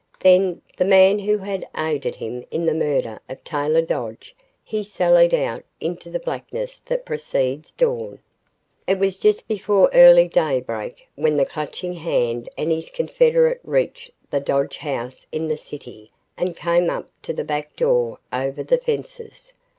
[0.19, 4.81] Then, with the man who had aided him in the murder of Taylor Dodge, he
[4.81, 8.17] sallied out into the blackness that precedes dawn.
[8.87, 14.39] It was just before early daybreak when the Clutching Hand and his confederate reached the
[14.39, 19.53] Dodge House in the city and came up to the back door, over the fences.